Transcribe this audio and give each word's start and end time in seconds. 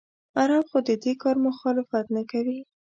عرب 0.39 0.65
خو 0.71 0.79
د 0.87 0.89
دې 1.03 1.13
کار 1.21 1.35
مخالفت 1.47 2.05
نه 2.15 2.23
کوي. 2.31 2.59